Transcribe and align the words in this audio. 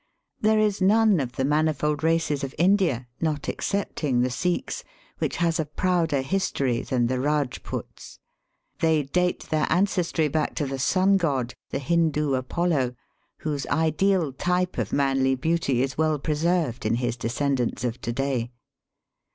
There 0.39 0.57
is 0.57 0.81
none 0.81 1.19
of 1.19 1.33
the 1.33 1.45
manifold 1.45 2.01
races 2.03 2.43
of 2.43 2.55
India, 2.57 3.05
not 3.19 3.47
excepting 3.47 4.21
the 4.21 4.31
Sikhs, 4.31 4.83
which 5.19 5.35
has 5.35 5.59
u 5.59 5.65
prouder 5.65 6.23
history 6.23 6.81
than 6.81 7.05
the 7.05 7.17
Kajputs. 7.17 8.17
They 8.79 9.03
date 9.03 9.41
their 9.51 9.67
ancestry 9.69 10.27
back 10.27 10.55
to 10.55 10.65
the 10.65 10.79
Sun 10.79 11.17
god, 11.17 11.53
the 11.69 11.77
Hindoo 11.77 12.33
Apollo, 12.33 12.95
whose 13.41 13.67
ideal 13.67 14.33
type 14.33 14.79
of 14.79 14.89
jnanly 14.89 15.39
beauty 15.39 15.83
is 15.83 15.99
well 15.99 16.17
preserved 16.17 16.83
in 16.83 16.95
his 16.95 17.15
descendants 17.15 17.83
of 17.83 18.01
to 18.01 18.11
day. 18.11 18.51